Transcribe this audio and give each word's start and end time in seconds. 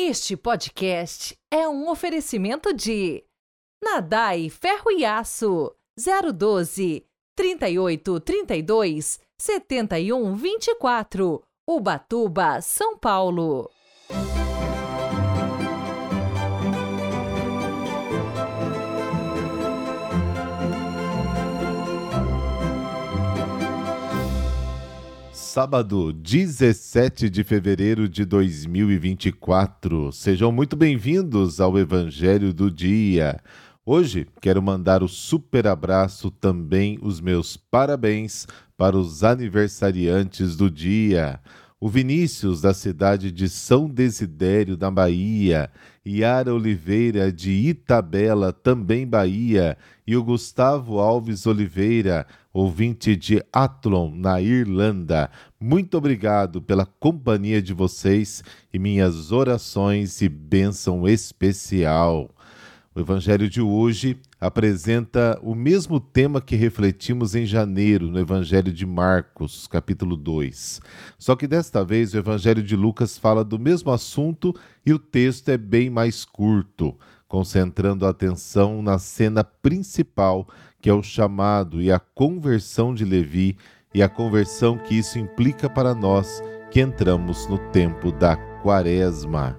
Este 0.00 0.36
podcast 0.36 1.36
é 1.50 1.66
um 1.68 1.90
oferecimento 1.90 2.72
de 2.72 3.24
Nadai 3.82 4.48
Ferro 4.48 4.92
e 4.92 5.04
Aço 5.04 5.74
012 6.36 7.04
38 7.36 8.20
32 8.20 9.18
71 9.36 10.36
24 10.36 11.42
Ubatuba, 11.66 12.60
São 12.60 12.96
Paulo. 12.96 13.68
Sábado, 25.58 26.12
17 26.12 27.28
de 27.28 27.42
fevereiro 27.42 28.08
de 28.08 28.24
2024. 28.24 30.12
Sejam 30.12 30.52
muito 30.52 30.76
bem-vindos 30.76 31.60
ao 31.60 31.76
Evangelho 31.76 32.54
do 32.54 32.70
Dia. 32.70 33.40
Hoje 33.84 34.28
quero 34.40 34.62
mandar 34.62 35.02
o 35.02 35.08
super 35.08 35.66
abraço 35.66 36.30
também 36.30 36.96
os 37.02 37.20
meus 37.20 37.56
parabéns 37.56 38.46
para 38.76 38.96
os 38.96 39.24
aniversariantes 39.24 40.54
do 40.54 40.70
dia. 40.70 41.40
O 41.80 41.88
Vinícius, 41.88 42.60
da 42.60 42.74
cidade 42.74 43.30
de 43.30 43.48
São 43.48 43.88
Desidério, 43.88 44.76
da 44.76 44.90
Bahia, 44.90 45.70
Yara 46.04 46.52
Oliveira, 46.52 47.30
de 47.30 47.52
Itabela, 47.52 48.52
também 48.52 49.06
Bahia, 49.06 49.78
e 50.04 50.16
o 50.16 50.24
Gustavo 50.24 50.98
Alves 50.98 51.46
Oliveira, 51.46 52.26
ouvinte 52.52 53.14
de 53.14 53.40
Athlon, 53.52 54.10
na 54.12 54.40
Irlanda. 54.40 55.30
Muito 55.60 55.98
obrigado 55.98 56.62
pela 56.62 56.86
companhia 56.86 57.60
de 57.60 57.74
vocês 57.74 58.44
e 58.72 58.78
minhas 58.78 59.32
orações 59.32 60.22
e 60.22 60.28
bênção 60.28 61.08
especial. 61.08 62.30
O 62.94 63.00
Evangelho 63.00 63.50
de 63.50 63.60
hoje 63.60 64.20
apresenta 64.40 65.36
o 65.42 65.56
mesmo 65.56 65.98
tema 65.98 66.40
que 66.40 66.54
refletimos 66.54 67.34
em 67.34 67.44
janeiro 67.44 68.08
no 68.08 68.20
Evangelho 68.20 68.72
de 68.72 68.86
Marcos, 68.86 69.66
capítulo 69.66 70.16
2. 70.16 70.80
Só 71.18 71.34
que 71.34 71.48
desta 71.48 71.84
vez 71.84 72.14
o 72.14 72.18
Evangelho 72.18 72.62
de 72.62 72.76
Lucas 72.76 73.18
fala 73.18 73.44
do 73.44 73.58
mesmo 73.58 73.90
assunto 73.90 74.54
e 74.86 74.92
o 74.92 74.98
texto 74.98 75.48
é 75.48 75.58
bem 75.58 75.90
mais 75.90 76.24
curto, 76.24 76.96
concentrando 77.26 78.06
a 78.06 78.10
atenção 78.10 78.80
na 78.80 78.96
cena 79.00 79.42
principal, 79.42 80.46
que 80.80 80.88
é 80.88 80.94
o 80.94 81.02
chamado 81.02 81.82
e 81.82 81.90
a 81.90 81.98
conversão 81.98 82.94
de 82.94 83.04
Levi 83.04 83.56
e 83.98 84.02
a 84.02 84.08
conversão 84.08 84.78
que 84.78 84.96
isso 84.96 85.18
implica 85.18 85.68
para 85.68 85.92
nós 85.92 86.40
que 86.70 86.80
entramos 86.80 87.48
no 87.48 87.58
tempo 87.58 88.12
da 88.12 88.36
Quaresma. 88.62 89.58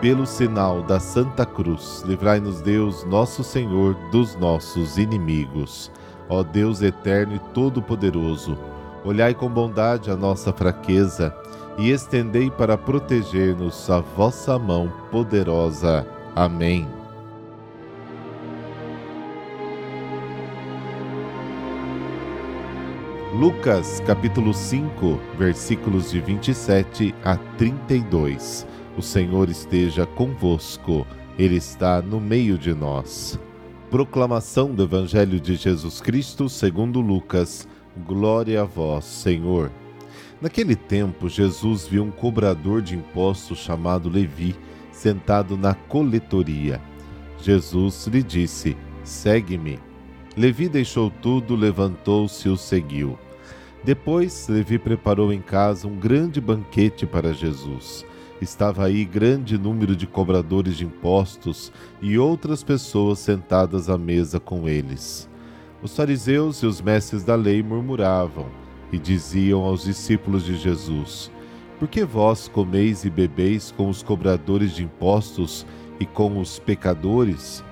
pelo 0.00 0.26
sinal 0.26 0.82
da 0.82 1.00
Santa 1.00 1.46
Cruz, 1.46 2.02
livrai-nos 2.06 2.60
Deus, 2.60 3.04
nosso 3.04 3.42
Senhor, 3.42 3.94
dos 4.10 4.36
nossos 4.36 4.98
inimigos. 4.98 5.90
Ó 6.28 6.42
Deus 6.42 6.82
eterno 6.82 7.36
e 7.36 7.38
todo-poderoso, 7.54 8.58
olhai 9.02 9.32
com 9.32 9.48
bondade 9.48 10.10
a 10.10 10.16
nossa 10.16 10.52
fraqueza 10.52 11.34
e 11.78 11.90
estendei 11.90 12.50
para 12.50 12.76
proteger-nos 12.76 13.88
a 13.88 14.00
vossa 14.00 14.58
mão 14.58 14.92
poderosa. 15.10 16.06
Amém. 16.36 17.03
Lucas 23.34 23.98
capítulo 24.06 24.54
5, 24.54 25.18
versículos 25.36 26.12
de 26.12 26.20
27 26.20 27.12
a 27.24 27.36
32. 27.58 28.64
O 28.96 29.02
Senhor 29.02 29.50
esteja 29.50 30.06
convosco, 30.06 31.04
Ele 31.36 31.56
está 31.56 32.00
no 32.00 32.20
meio 32.20 32.56
de 32.56 32.72
nós. 32.72 33.36
Proclamação 33.90 34.72
do 34.72 34.84
Evangelho 34.84 35.40
de 35.40 35.56
Jesus 35.56 36.00
Cristo 36.00 36.48
segundo 36.48 37.00
Lucas. 37.00 37.66
Glória 38.06 38.62
a 38.62 38.64
vós, 38.64 39.04
Senhor. 39.04 39.68
Naquele 40.40 40.76
tempo, 40.76 41.28
Jesus 41.28 41.88
viu 41.88 42.04
um 42.04 42.12
cobrador 42.12 42.82
de 42.82 42.94
impostos 42.94 43.58
chamado 43.58 44.08
Levi 44.08 44.54
sentado 44.92 45.56
na 45.56 45.74
coletoria. 45.74 46.80
Jesus 47.42 48.06
lhe 48.06 48.22
disse: 48.22 48.76
Segue-me. 49.02 49.80
Levi 50.36 50.68
deixou 50.68 51.10
tudo, 51.10 51.56
levantou-se 51.56 52.46
e 52.46 52.50
o 52.50 52.56
seguiu. 52.56 53.18
Depois, 53.84 54.48
Levi 54.48 54.78
preparou 54.78 55.32
em 55.32 55.40
casa 55.40 55.86
um 55.86 55.96
grande 55.96 56.40
banquete 56.40 57.06
para 57.06 57.32
Jesus 57.32 58.04
estava 58.40 58.84
aí 58.84 59.04
grande 59.04 59.58
número 59.58 59.96
de 59.96 60.06
cobradores 60.06 60.76
de 60.76 60.84
impostos 60.84 61.72
e 62.00 62.18
outras 62.18 62.62
pessoas 62.62 63.18
sentadas 63.18 63.88
à 63.88 63.98
mesa 63.98 64.38
com 64.38 64.68
eles. 64.68 65.28
Os 65.82 65.96
fariseus 65.96 66.58
e 66.58 66.66
os 66.66 66.80
mestres 66.80 67.24
da 67.24 67.34
lei 67.34 67.62
murmuravam 67.62 68.46
e 68.92 68.98
diziam 68.98 69.62
aos 69.62 69.84
discípulos 69.84 70.44
de 70.44 70.56
Jesus: 70.56 71.30
Por 71.78 71.88
que 71.88 72.04
vós 72.04 72.48
comeis 72.48 73.04
e 73.04 73.10
bebeis 73.10 73.70
com 73.70 73.88
os 73.88 74.02
cobradores 74.02 74.74
de 74.74 74.84
impostos 74.84 75.66
e 75.98 76.06
com 76.06 76.38
os 76.38 76.58
pecadores? 76.58 77.64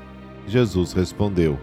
Jesus 0.46 0.92
respondeu: 0.92 1.58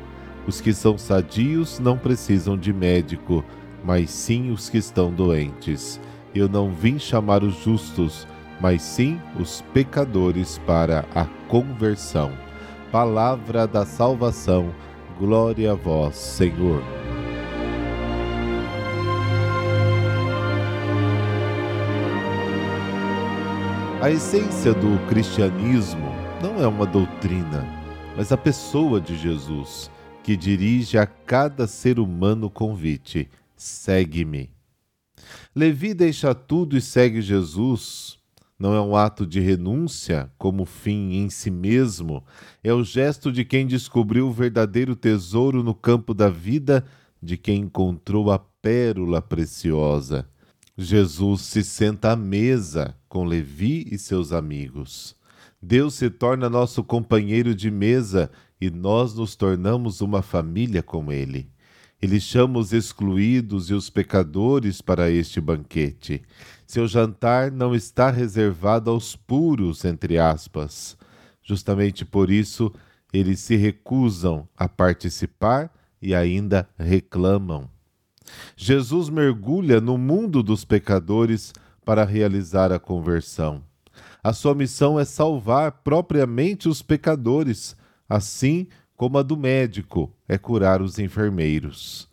Os 0.48 0.62
que 0.62 0.74
são 0.74 0.98
sadios 0.98 1.80
não 1.80 1.98
precisam 1.98 2.58
de 2.58 2.74
médico, 2.74 3.44
mas 3.84 4.10
sim 4.10 4.52
os 4.52 4.70
que 4.70 4.78
estão 4.78 5.12
doentes. 5.12 6.00
Eu 6.34 6.48
não 6.48 6.72
vim 6.72 7.00
chamar 7.00 7.44
os 7.44 7.64
justos, 7.64 8.28
mas 8.60 8.82
sim 8.82 9.20
os 9.40 9.62
pecadores 9.74 10.60
para 10.66 11.06
a 11.16 11.26
conversão. 11.48 12.32
Palavra 12.92 13.68
da 13.68 13.86
salvação, 13.86 14.74
glória 15.18 15.72
a 15.72 15.76
vós, 15.76 16.16
Senhor. 16.16 16.82
A 24.02 24.10
essência 24.10 24.74
do 24.74 24.98
cristianismo 25.08 26.10
não 26.42 26.64
é 26.64 26.66
uma 26.66 26.86
doutrina, 26.86 27.68
mas 28.16 28.32
a 28.32 28.38
pessoa 28.38 29.02
de 29.02 29.16
Jesus, 29.18 29.92
que 30.24 30.38
dirige 30.38 30.98
a 30.98 31.06
cada 31.06 31.68
ser 31.68 32.00
humano 32.00 32.50
convite: 32.50 33.30
segue-me. 33.62 34.52
Levi 35.56 35.94
deixa 35.94 36.34
tudo 36.34 36.76
e 36.78 36.82
segue 36.82 37.22
Jesus 37.22 38.20
não 38.60 38.74
é 38.74 38.82
um 38.82 38.94
ato 38.94 39.26
de 39.26 39.40
renúncia 39.40 40.30
como 40.38 40.66
fim 40.66 41.14
em 41.14 41.30
si 41.30 41.50
mesmo, 41.50 42.22
é 42.62 42.74
o 42.74 42.84
gesto 42.84 43.32
de 43.32 43.46
quem 43.46 43.66
descobriu 43.66 44.28
o 44.28 44.34
verdadeiro 44.34 44.98
tesouro 44.98 45.64
no 45.64 45.74
campo 45.74 46.14
da 46.14 46.30
vida, 46.30 46.86
de 47.24 47.38
quem 47.38 47.62
encontrou 47.62 48.30
a 48.30 48.38
pérola 48.38 49.22
preciosa. 49.22 50.28
Jesus 50.78 51.42
se 51.42 51.64
senta 51.64 52.12
à 52.12 52.16
mesa 52.18 52.96
com 53.08 53.24
Levi 53.24 53.88
e 53.90 53.98
seus 53.98 54.34
amigos. 54.34 55.16
Deus 55.62 55.94
se 55.94 56.10
torna 56.10 56.50
nosso 56.50 56.84
companheiro 56.84 57.56
de 57.56 57.72
mesa 57.72 58.30
e 58.60 58.70
nós 58.70 59.14
nos 59.16 59.38
tornamos 59.38 60.02
uma 60.02 60.22
família 60.22 60.84
com 60.84 61.12
ele. 61.12 61.50
Ele 62.02 62.20
chama 62.20 62.60
os 62.60 62.72
excluídos 62.72 63.70
e 63.70 63.74
os 63.74 63.90
pecadores 63.90 64.82
para 64.82 65.10
este 65.10 65.42
banquete. 65.42 66.22
Seu 66.66 66.88
jantar 66.88 67.52
não 67.52 67.76
está 67.76 68.10
reservado 68.10 68.90
aos 68.90 69.16
puros, 69.16 69.84
entre 69.84 70.18
aspas. 70.18 70.98
Justamente 71.44 72.06
por 72.06 72.30
isso, 72.32 72.72
eles 73.12 73.40
se 73.40 73.56
recusam 73.56 74.48
a 74.56 74.70
participar 74.70 75.72
e 76.02 76.16
ainda 76.16 76.70
reclamam. 76.78 77.70
Jesus 78.56 79.10
mergulha 79.10 79.82
no 79.82 79.98
mundo 79.98 80.42
dos 80.44 80.64
pecadores 80.64 81.54
para 81.84 82.06
realizar 82.06 82.72
a 82.72 82.80
conversão. 82.80 83.64
A 84.24 84.32
sua 84.32 84.54
missão 84.54 85.00
é 85.00 85.06
salvar 85.06 85.72
propriamente 85.84 86.70
os 86.70 86.82
pecadores, 86.82 87.76
assim 88.08 88.68
como 89.00 89.18
a 89.18 89.24
do 89.24 89.38
médico 89.38 90.14
é 90.28 90.38
curar 90.38 90.82
os 90.82 91.00
enfermeiros. 91.00 92.10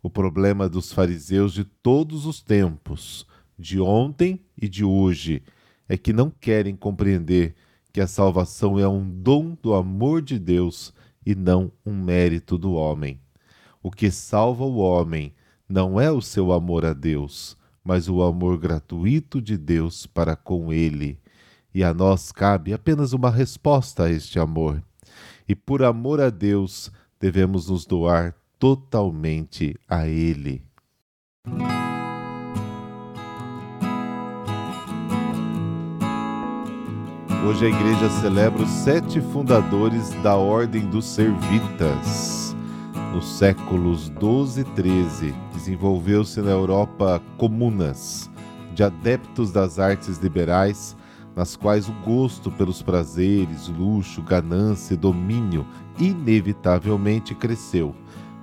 O 0.00 0.08
problema 0.08 0.68
dos 0.68 0.92
fariseus 0.92 1.52
de 1.52 1.64
todos 1.64 2.26
os 2.26 2.40
tempos, 2.40 3.26
de 3.58 3.80
ontem 3.80 4.40
e 4.56 4.68
de 4.68 4.84
hoje, 4.84 5.42
é 5.88 5.98
que 5.98 6.12
não 6.12 6.30
querem 6.30 6.76
compreender 6.76 7.56
que 7.92 8.00
a 8.00 8.06
salvação 8.06 8.78
é 8.78 8.86
um 8.86 9.04
dom 9.04 9.56
do 9.60 9.74
amor 9.74 10.22
de 10.22 10.38
Deus 10.38 10.94
e 11.26 11.34
não 11.34 11.72
um 11.84 11.92
mérito 11.92 12.56
do 12.56 12.74
homem. 12.74 13.20
O 13.82 13.90
que 13.90 14.08
salva 14.08 14.62
o 14.62 14.76
homem 14.76 15.34
não 15.68 16.00
é 16.00 16.08
o 16.08 16.22
seu 16.22 16.52
amor 16.52 16.84
a 16.84 16.92
Deus, 16.92 17.56
mas 17.82 18.08
o 18.08 18.22
amor 18.22 18.58
gratuito 18.58 19.42
de 19.42 19.56
Deus 19.56 20.06
para 20.06 20.36
com 20.36 20.72
ele. 20.72 21.18
E 21.74 21.82
a 21.82 21.92
nós 21.92 22.30
cabe 22.30 22.72
apenas 22.72 23.12
uma 23.12 23.28
resposta 23.28 24.04
a 24.04 24.10
este 24.12 24.38
amor 24.38 24.80
e 25.48 25.54
por 25.54 25.82
amor 25.82 26.20
a 26.20 26.28
Deus 26.28 26.92
devemos 27.18 27.70
nos 27.70 27.86
doar 27.86 28.34
totalmente 28.58 29.74
a 29.88 30.06
Ele. 30.06 30.62
Hoje 37.46 37.64
a 37.64 37.68
igreja 37.70 38.10
celebra 38.20 38.62
os 38.62 38.68
sete 38.68 39.22
fundadores 39.22 40.10
da 40.22 40.36
Ordem 40.36 40.86
dos 40.90 41.06
Servitas. 41.06 42.54
Nos 43.14 43.38
séculos 43.38 44.10
12 44.10 44.60
e 44.60 44.64
13, 44.64 45.34
desenvolveu-se 45.54 46.42
na 46.42 46.50
Europa 46.50 47.22
comunas 47.38 48.30
de 48.74 48.82
adeptos 48.84 49.50
das 49.50 49.78
artes 49.78 50.18
liberais 50.18 50.94
nas 51.38 51.54
quais 51.54 51.88
o 51.88 51.92
gosto 52.04 52.50
pelos 52.50 52.82
prazeres, 52.82 53.68
luxo, 53.68 54.20
ganância 54.20 54.94
e 54.94 54.96
domínio 54.96 55.64
inevitavelmente 55.96 57.32
cresceu, 57.32 57.94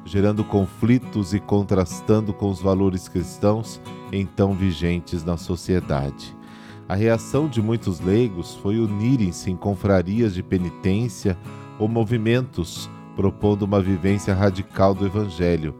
gerando 0.05 0.45
conflitos 0.45 1.33
e 1.33 1.39
contrastando 1.41 2.33
com 2.33 2.49
os 2.49 2.61
valores 2.61 3.09
cristãos 3.09 3.81
então 4.13 4.53
vigentes 4.53 5.25
na 5.25 5.35
sociedade. 5.35 6.33
A 6.87 6.95
reação 6.95 7.49
de 7.49 7.61
muitos 7.61 7.99
leigos 7.99 8.55
foi 8.55 8.79
unirem-se 8.79 9.51
em 9.51 9.57
confrarias 9.57 10.33
de 10.33 10.41
penitência 10.41 11.37
ou 11.77 11.89
movimentos 11.89 12.89
propondo 13.13 13.63
uma 13.63 13.81
vivência 13.81 14.33
radical 14.33 14.93
do 14.93 15.05
Evangelho, 15.05 15.75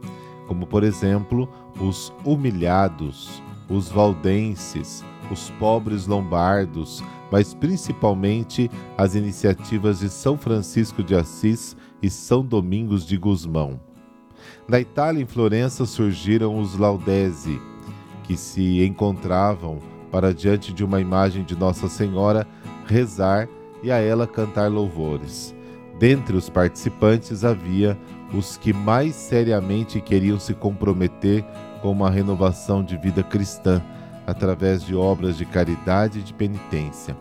como, 0.46 0.66
por 0.66 0.84
exemplo, 0.84 1.48
os 1.80 2.12
humilhados, 2.26 3.42
os 3.70 3.88
valdenses, 3.88 5.02
os 5.30 5.50
pobres 5.58 6.06
lombardos, 6.06 7.02
mas 7.30 7.54
principalmente 7.54 8.70
as 8.96 9.14
iniciativas 9.14 10.00
de 10.00 10.08
São 10.08 10.36
Francisco 10.36 11.02
de 11.02 11.14
Assis 11.14 11.76
e 12.02 12.08
São 12.08 12.44
Domingos 12.44 13.06
de 13.06 13.16
Gusmão. 13.16 13.80
Na 14.68 14.80
Itália, 14.80 15.22
em 15.22 15.26
Florença, 15.26 15.86
surgiram 15.86 16.58
os 16.58 16.76
Laudesi, 16.76 17.60
que 18.24 18.36
se 18.36 18.84
encontravam 18.84 19.78
para 20.10 20.32
diante 20.32 20.72
de 20.72 20.84
uma 20.84 21.00
imagem 21.00 21.44
de 21.44 21.56
Nossa 21.56 21.88
Senhora 21.88 22.46
rezar 22.86 23.48
e 23.82 23.90
a 23.90 23.98
ela 23.98 24.26
cantar 24.26 24.70
louvores. 24.70 25.54
Dentre 25.98 26.36
os 26.36 26.50
participantes 26.50 27.44
havia 27.44 27.98
os 28.34 28.56
que 28.56 28.72
mais 28.72 29.14
seriamente 29.14 30.00
queriam 30.00 30.38
se 30.38 30.52
comprometer 30.52 31.44
com 31.80 31.90
uma 31.90 32.10
renovação 32.10 32.84
de 32.84 32.96
vida 32.96 33.22
cristã 33.22 33.82
através 34.26 34.82
de 34.82 34.94
obras 34.94 35.36
de 35.36 35.46
caridade 35.46 36.18
e 36.18 36.22
de 36.22 36.34
penitência. 36.34 37.16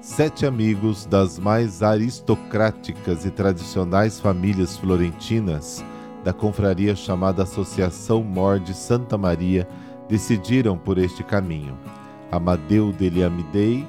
Sete 0.00 0.44
amigos 0.44 1.06
das 1.06 1.38
mais 1.38 1.82
aristocráticas 1.82 3.24
e 3.24 3.30
tradicionais 3.30 4.20
famílias 4.20 4.76
florentinas 4.76 5.84
da 6.24 6.32
confraria 6.32 6.94
chamada 6.94 7.42
Associação 7.42 8.22
Mor 8.22 8.58
de 8.60 8.74
Santa 8.74 9.16
Maria 9.18 9.66
decidiram 10.08 10.76
por 10.76 10.98
este 10.98 11.22
caminho. 11.22 11.76
Amadeu 12.30 12.92
degli 12.92 13.22
Amidei, 13.22 13.86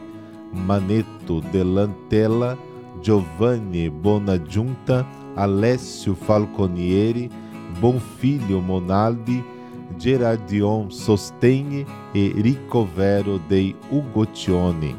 Maneto 0.52 1.42
de 1.42 1.64
Lantella, 1.64 2.58
Giovanni 3.02 3.90
Bonaggiunta, 3.90 5.06
Alessio 5.36 6.16
Falconieri, 6.16 7.32
Bonfilho 7.80 8.62
Monaldi, 8.62 9.44
Gerardion 9.98 10.90
Sostene 10.90 11.86
e 12.14 12.30
Ricovero 12.30 13.40
dei 13.40 13.76
Ugotione. 13.92 14.96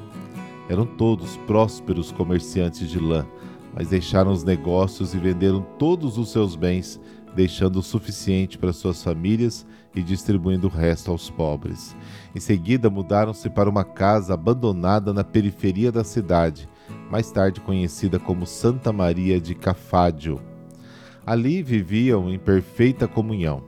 Eram 0.68 0.86
todos 0.86 1.36
prósperos 1.38 2.10
comerciantes 2.10 2.88
de 2.88 2.98
lã, 2.98 3.26
mas 3.74 3.88
deixaram 3.88 4.32
os 4.32 4.44
negócios 4.44 5.14
e 5.14 5.18
venderam 5.18 5.60
todos 5.78 6.16
os 6.16 6.30
seus 6.30 6.56
bens, 6.56 7.00
deixando 7.34 7.80
o 7.80 7.82
suficiente 7.82 8.56
para 8.56 8.72
suas 8.72 9.02
famílias 9.02 9.66
e 9.94 10.02
distribuindo 10.02 10.68
o 10.68 10.70
resto 10.70 11.10
aos 11.10 11.28
pobres. 11.28 11.94
Em 12.34 12.40
seguida, 12.40 12.88
mudaram-se 12.88 13.50
para 13.50 13.68
uma 13.68 13.84
casa 13.84 14.34
abandonada 14.34 15.12
na 15.12 15.24
periferia 15.24 15.90
da 15.90 16.04
cidade, 16.04 16.68
mais 17.10 17.30
tarde 17.30 17.60
conhecida 17.60 18.18
como 18.18 18.46
Santa 18.46 18.92
Maria 18.92 19.40
de 19.40 19.54
Cafádio. 19.54 20.40
Ali 21.26 21.62
viviam 21.62 22.30
em 22.30 22.38
perfeita 22.38 23.08
comunhão, 23.08 23.62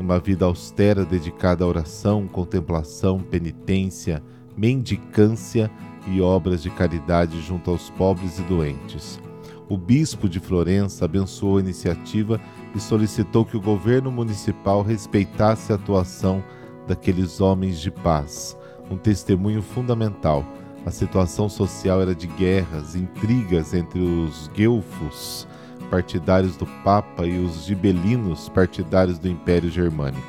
numa 0.00 0.18
vida 0.18 0.46
austera 0.46 1.04
dedicada 1.04 1.62
à 1.62 1.66
oração, 1.66 2.26
contemplação, 2.26 3.20
penitência, 3.20 4.22
mendicância 4.56 5.70
e 6.06 6.22
obras 6.22 6.62
de 6.62 6.70
caridade 6.70 7.38
junto 7.42 7.70
aos 7.70 7.90
pobres 7.90 8.38
e 8.38 8.42
doentes. 8.42 9.20
O 9.68 9.76
bispo 9.76 10.26
de 10.26 10.40
Florença 10.40 11.04
abençoou 11.04 11.58
a 11.58 11.60
iniciativa 11.60 12.40
e 12.74 12.80
solicitou 12.80 13.44
que 13.44 13.58
o 13.58 13.60
governo 13.60 14.10
municipal 14.10 14.82
respeitasse 14.82 15.70
a 15.70 15.74
atuação 15.74 16.42
daqueles 16.88 17.38
homens 17.38 17.78
de 17.78 17.90
paz, 17.90 18.56
um 18.90 18.96
testemunho 18.96 19.60
fundamental. 19.60 20.46
A 20.86 20.90
situação 20.90 21.46
social 21.46 22.00
era 22.00 22.14
de 22.14 22.26
guerras, 22.26 22.96
intrigas 22.96 23.74
entre 23.74 24.00
os 24.00 24.48
guelfos, 24.48 25.46
partidários 25.90 26.56
do 26.56 26.66
Papa, 26.84 27.26
e 27.26 27.38
os 27.38 27.64
gibelinos, 27.64 28.48
partidários 28.48 29.18
do 29.18 29.28
Império 29.28 29.68
Germânico. 29.68 30.22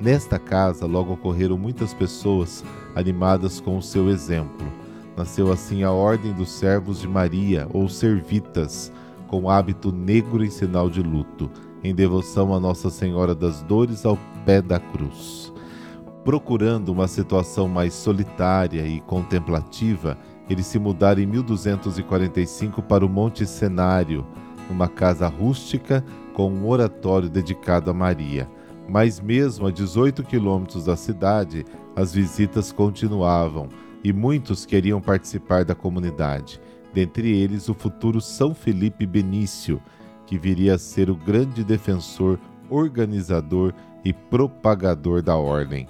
Nesta 0.00 0.38
casa 0.38 0.84
logo 0.84 1.14
ocorreram 1.14 1.56
muitas 1.56 1.94
pessoas 1.94 2.64
animadas 2.94 3.60
com 3.60 3.78
o 3.78 3.82
seu 3.82 4.08
exemplo. 4.10 4.66
Nasceu 5.16 5.50
assim 5.50 5.82
a 5.82 5.92
Ordem 5.92 6.32
dos 6.32 6.50
Servos 6.50 7.00
de 7.00 7.08
Maria, 7.08 7.66
ou 7.72 7.88
Servitas, 7.88 8.92
com 9.28 9.48
hábito 9.48 9.90
negro 9.90 10.44
em 10.44 10.50
sinal 10.50 10.90
de 10.90 11.02
luto, 11.02 11.50
em 11.82 11.94
devoção 11.94 12.54
a 12.54 12.60
Nossa 12.60 12.90
Senhora 12.90 13.34
das 13.34 13.62
Dores 13.62 14.04
ao 14.04 14.18
pé 14.44 14.60
da 14.60 14.78
cruz. 14.78 15.52
Procurando 16.24 16.90
uma 16.90 17.08
situação 17.08 17.66
mais 17.66 17.94
solitária 17.94 18.86
e 18.86 19.00
contemplativa, 19.00 20.16
eles 20.48 20.66
se 20.66 20.78
mudaram 20.78 21.20
em 21.20 21.26
1245 21.26 22.82
para 22.82 23.04
o 23.04 23.08
Monte 23.08 23.46
Cenário, 23.46 24.24
numa 24.68 24.88
casa 24.88 25.26
rústica 25.28 26.04
com 26.34 26.50
um 26.50 26.66
oratório 26.66 27.28
dedicado 27.28 27.90
a 27.90 27.94
Maria. 27.94 28.48
Mas, 28.88 29.20
mesmo 29.20 29.66
a 29.66 29.70
18 29.70 30.22
quilômetros 30.24 30.86
da 30.86 30.96
cidade, 30.96 31.64
as 31.94 32.12
visitas 32.12 32.72
continuavam 32.72 33.68
e 34.02 34.12
muitos 34.12 34.66
queriam 34.66 35.00
participar 35.00 35.64
da 35.64 35.74
comunidade, 35.74 36.60
dentre 36.92 37.30
eles 37.30 37.68
o 37.68 37.74
futuro 37.74 38.20
São 38.20 38.54
Felipe 38.54 39.06
Benício, 39.06 39.80
que 40.26 40.38
viria 40.38 40.74
a 40.74 40.78
ser 40.78 41.10
o 41.10 41.14
grande 41.14 41.62
defensor, 41.62 42.38
organizador 42.68 43.72
e 44.04 44.12
propagador 44.12 45.22
da 45.22 45.36
ordem. 45.36 45.86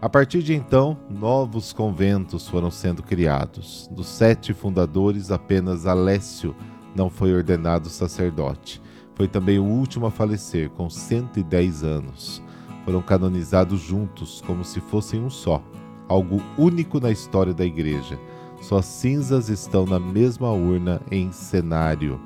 A 0.00 0.08
partir 0.08 0.42
de 0.42 0.54
então, 0.54 0.96
novos 1.08 1.72
conventos 1.72 2.46
foram 2.46 2.70
sendo 2.70 3.02
criados. 3.02 3.88
Dos 3.90 4.06
sete 4.08 4.52
fundadores, 4.52 5.30
apenas 5.30 5.86
Alessio 5.86 6.54
não 6.96 7.10
foi 7.10 7.34
ordenado 7.34 7.90
sacerdote. 7.90 8.80
Foi 9.14 9.28
também 9.28 9.58
o 9.58 9.64
último 9.64 10.06
a 10.06 10.10
falecer, 10.10 10.70
com 10.70 10.88
110 10.88 11.84
anos. 11.84 12.42
Foram 12.84 13.02
canonizados 13.02 13.80
juntos, 13.80 14.42
como 14.46 14.64
se 14.64 14.80
fossem 14.80 15.20
um 15.20 15.30
só, 15.30 15.62
algo 16.08 16.40
único 16.56 16.98
na 16.98 17.10
história 17.10 17.52
da 17.52 17.64
Igreja. 17.64 18.18
Suas 18.62 18.86
cinzas 18.86 19.48
estão 19.48 19.84
na 19.84 20.00
mesma 20.00 20.50
urna 20.50 21.00
em 21.10 21.30
cenário. 21.30 22.18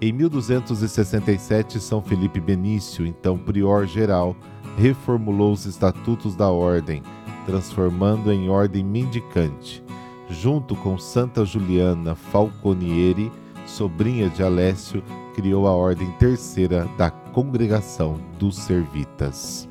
Em 0.00 0.12
1267, 0.12 1.80
São 1.80 2.02
Felipe 2.02 2.40
Benício, 2.40 3.06
então 3.06 3.36
prior 3.38 3.86
geral, 3.86 4.36
reformulou 4.76 5.52
os 5.52 5.66
estatutos 5.66 6.36
da 6.36 6.50
ordem, 6.50 7.02
transformando 7.46 8.32
em 8.32 8.48
ordem 8.48 8.84
mendicante, 8.84 9.82
junto 10.28 10.76
com 10.76 10.98
Santa 10.98 11.44
Juliana 11.44 12.14
Falconieri, 12.14 13.30
sobrinha 13.66 14.28
de 14.28 14.42
Alessio, 14.42 15.02
criou 15.34 15.66
a 15.66 15.72
ordem 15.72 16.10
terceira 16.12 16.88
da 16.96 17.10
Congregação 17.10 18.20
dos 18.38 18.56
Servitas. 18.56 19.68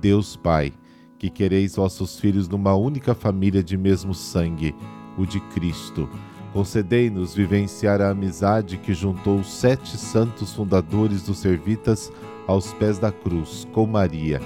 Deus 0.00 0.36
Pai, 0.36 0.72
que 1.18 1.30
quereis 1.30 1.76
vossos 1.76 2.18
filhos 2.18 2.48
numa 2.48 2.74
única 2.74 3.14
família 3.14 3.62
de 3.62 3.76
mesmo 3.76 4.14
sangue, 4.14 4.74
o 5.16 5.24
de 5.24 5.40
Cristo, 5.40 6.08
concedei-nos 6.52 7.34
vivenciar 7.34 8.00
a 8.00 8.10
amizade 8.10 8.76
que 8.76 8.92
juntou 8.92 9.38
os 9.38 9.50
sete 9.50 9.96
santos 9.96 10.52
fundadores 10.52 11.22
dos 11.22 11.38
Servitas 11.38 12.12
aos 12.46 12.72
pés 12.74 12.98
da 12.98 13.10
cruz 13.10 13.66
com 13.72 13.86
Maria. 13.86 14.40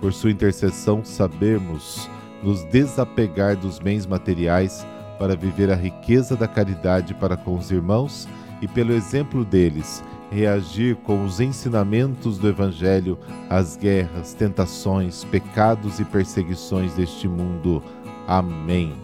Por 0.00 0.12
sua 0.12 0.30
intercessão, 0.30 1.04
sabemos 1.04 2.08
nos 2.42 2.64
desapegar 2.64 3.56
dos 3.56 3.78
bens 3.78 4.06
materiais 4.06 4.86
para 5.20 5.36
viver 5.36 5.70
a 5.70 5.76
riqueza 5.76 6.34
da 6.34 6.48
caridade 6.48 7.12
para 7.12 7.36
com 7.36 7.54
os 7.54 7.70
irmãos 7.70 8.26
e, 8.62 8.66
pelo 8.66 8.94
exemplo 8.94 9.44
deles, 9.44 10.02
reagir 10.30 10.96
com 10.96 11.22
os 11.22 11.40
ensinamentos 11.40 12.38
do 12.38 12.48
Evangelho 12.48 13.18
às 13.50 13.76
guerras, 13.76 14.32
tentações, 14.32 15.22
pecados 15.24 16.00
e 16.00 16.06
perseguições 16.06 16.94
deste 16.94 17.28
mundo. 17.28 17.82
Amém. 18.26 18.94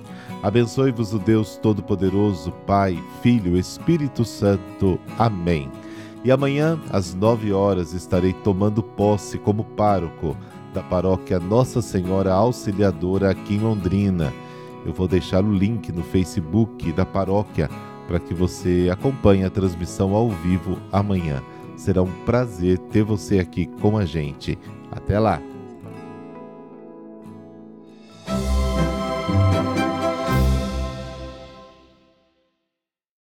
Abençoe-vos 0.42 1.12
o 1.12 1.18
Deus 1.18 1.58
Todo-Poderoso, 1.58 2.50
Pai, 2.66 2.98
Filho, 3.20 3.54
Espírito 3.58 4.24
Santo. 4.24 4.98
Amém. 5.18 5.70
E 6.24 6.30
amanhã, 6.32 6.80
às 6.90 7.14
nove 7.14 7.52
horas, 7.52 7.92
estarei 7.92 8.32
tomando 8.32 8.82
posse 8.82 9.36
como 9.36 9.64
pároco 9.64 10.34
da 10.72 10.82
paróquia 10.82 11.38
Nossa 11.38 11.82
Senhora 11.82 12.32
Auxiliadora 12.32 13.32
aqui 13.32 13.56
em 13.56 13.60
Londrina. 13.60 14.32
Eu 14.86 14.92
vou 14.92 15.08
deixar 15.08 15.44
o 15.44 15.52
link 15.52 15.90
no 15.90 16.04
Facebook 16.04 16.92
da 16.92 17.04
paróquia 17.04 17.68
para 18.06 18.20
que 18.20 18.32
você 18.32 18.88
acompanhe 18.90 19.44
a 19.44 19.50
transmissão 19.50 20.14
ao 20.14 20.30
vivo 20.30 20.78
amanhã. 20.92 21.42
Será 21.76 22.02
um 22.02 22.12
prazer 22.24 22.78
ter 22.78 23.02
você 23.02 23.40
aqui 23.40 23.66
com 23.66 23.98
a 23.98 24.04
gente. 24.04 24.56
Até 24.92 25.18
lá! 25.18 25.42